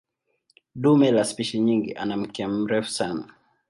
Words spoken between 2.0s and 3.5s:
mkia mrefu sana.